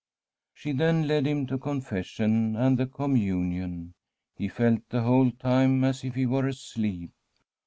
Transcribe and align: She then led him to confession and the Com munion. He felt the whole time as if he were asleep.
She 0.55 0.71
then 0.71 1.07
led 1.07 1.27
him 1.27 1.45
to 1.45 1.59
confession 1.59 2.55
and 2.55 2.75
the 2.75 2.87
Com 2.87 3.13
munion. 3.13 3.91
He 4.35 4.47
felt 4.47 4.89
the 4.89 5.03
whole 5.03 5.29
time 5.29 5.83
as 5.83 6.03
if 6.03 6.15
he 6.15 6.25
were 6.25 6.47
asleep. 6.47 7.11